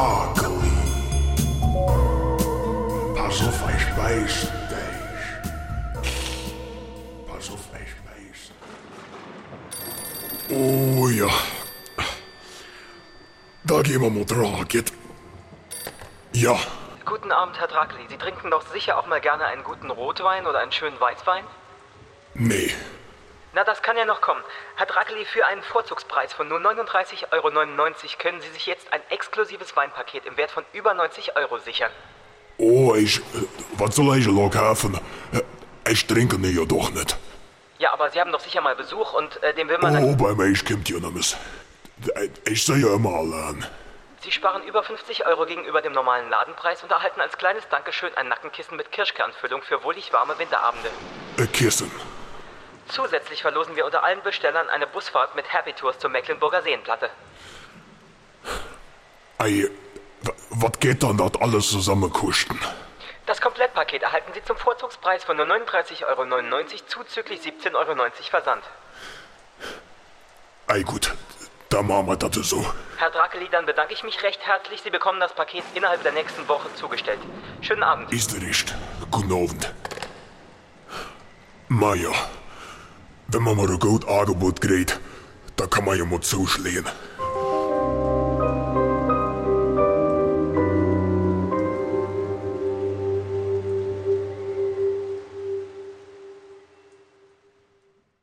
[0.00, 0.72] sparkly.
[3.14, 4.52] Pass auf, ich weiß.
[7.26, 8.40] Pass auf, ich beiß
[10.48, 11.28] Oh ja.
[13.64, 14.66] Da gehen wir mal dran.
[16.32, 16.58] Ja.
[17.04, 18.06] Guten Abend, Herr Drakli.
[18.08, 21.44] Sie trinken doch sicher auch mal gerne einen guten Rotwein oder einen schönen Weißwein?
[22.34, 22.72] Nee.
[23.52, 24.42] Na, das kann ja noch kommen.
[24.76, 27.50] Herr Drakli, für einen Vorzugspreis von nur 39,99 Euro
[28.18, 31.90] können Sie sich jetzt ein exklusives Weinpaket im Wert von über 90 Euro sichern.
[32.58, 33.18] Oh, ich.
[33.18, 33.22] äh,
[33.72, 34.98] Was soll ich noch kaufen?
[35.32, 35.40] Äh,
[35.90, 37.16] Ich trinke ne ja doch nicht.
[37.78, 40.34] Ja, aber Sie haben doch sicher mal Besuch und äh, dem will man Oh, bei
[40.34, 41.36] mir kommt ja nichts.
[42.44, 43.66] Ich sehe ja immer allein.
[44.22, 48.28] Sie sparen über 50 Euro gegenüber dem normalen Ladenpreis und erhalten als kleines Dankeschön ein
[48.28, 50.90] Nackenkissen mit Kirschkernfüllung für wohlig warme Winterabende.
[51.38, 51.90] Ein Kissen.
[52.90, 57.10] Zusätzlich verlosen wir unter allen Bestellern eine Busfahrt mit Happy Tours zur Mecklenburger Seenplatte.
[59.38, 59.70] Ey,
[60.50, 62.58] was geht dann das alles zusammen kosten?
[63.26, 68.64] Das Komplettpaket erhalten Sie zum Vorzugspreis von nur 39,99 Euro zuzüglich 17,90 Euro Versand.
[70.66, 71.12] Ey, gut,
[71.68, 72.64] dann machen wir das so.
[72.96, 74.82] Herr Drakeli, dann bedanke ich mich recht herzlich.
[74.82, 77.20] Sie bekommen das Paket innerhalb der nächsten Woche zugestellt.
[77.60, 78.12] Schönen Abend.
[78.12, 78.74] Ist recht.
[79.10, 79.72] Guten Abend.
[81.68, 82.10] Maja,
[83.32, 84.98] Wenn man mal ein gut Angebot kriegt,
[85.54, 86.84] da kann man ja mal zuschlehen.